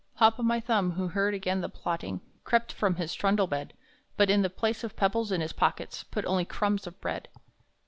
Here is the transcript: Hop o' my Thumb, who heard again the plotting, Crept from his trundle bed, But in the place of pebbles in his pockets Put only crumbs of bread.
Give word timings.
Hop 0.15 0.39
o' 0.39 0.41
my 0.41 0.59
Thumb, 0.59 0.93
who 0.93 1.09
heard 1.09 1.35
again 1.35 1.61
the 1.61 1.69
plotting, 1.69 2.21
Crept 2.43 2.73
from 2.73 2.95
his 2.95 3.13
trundle 3.13 3.45
bed, 3.45 3.73
But 4.17 4.31
in 4.31 4.41
the 4.41 4.49
place 4.49 4.83
of 4.83 4.95
pebbles 4.95 5.31
in 5.31 5.41
his 5.41 5.53
pockets 5.53 6.03
Put 6.05 6.25
only 6.25 6.43
crumbs 6.43 6.87
of 6.87 6.99
bread. 6.99 7.27